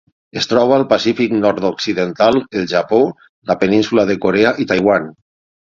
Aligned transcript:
Es 0.39 0.47
troba 0.51 0.71
al 0.77 0.85
Pacífic 0.93 1.35
nord-occidental: 1.43 2.41
el 2.63 2.67
Japó, 2.73 3.03
la 3.53 3.59
península 3.67 4.09
de 4.13 4.21
Corea 4.25 4.59
i 4.65 4.71
Taiwan. 4.73 5.11